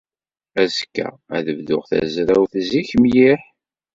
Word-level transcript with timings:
Azekka, 0.61 1.07
ad 1.35 1.45
bduɣ 1.57 1.83
tazrawt 1.89 2.53
zik 2.69 2.89
mliḥ. 3.01 3.41